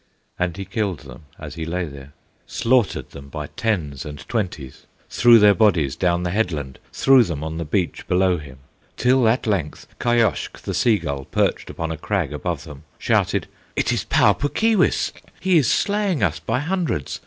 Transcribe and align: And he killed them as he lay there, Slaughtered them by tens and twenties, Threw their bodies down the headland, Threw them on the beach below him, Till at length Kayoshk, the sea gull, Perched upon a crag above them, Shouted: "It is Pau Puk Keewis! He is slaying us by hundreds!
And 0.39 0.57
he 0.57 0.65
killed 0.65 1.01
them 1.01 1.25
as 1.37 1.53
he 1.53 1.63
lay 1.63 1.85
there, 1.85 2.13
Slaughtered 2.47 3.11
them 3.11 3.29
by 3.29 3.45
tens 3.55 4.03
and 4.03 4.27
twenties, 4.27 4.87
Threw 5.11 5.37
their 5.37 5.53
bodies 5.53 5.95
down 5.95 6.23
the 6.23 6.31
headland, 6.31 6.79
Threw 6.91 7.23
them 7.23 7.43
on 7.43 7.59
the 7.59 7.65
beach 7.65 8.07
below 8.07 8.39
him, 8.39 8.57
Till 8.97 9.27
at 9.29 9.45
length 9.45 9.85
Kayoshk, 9.99 10.57
the 10.63 10.73
sea 10.73 10.97
gull, 10.97 11.25
Perched 11.25 11.69
upon 11.69 11.91
a 11.91 11.97
crag 11.97 12.33
above 12.33 12.63
them, 12.63 12.81
Shouted: 12.97 13.45
"It 13.75 13.91
is 13.93 14.03
Pau 14.05 14.33
Puk 14.33 14.55
Keewis! 14.55 15.11
He 15.39 15.57
is 15.59 15.69
slaying 15.69 16.23
us 16.23 16.39
by 16.39 16.61
hundreds! 16.61 17.19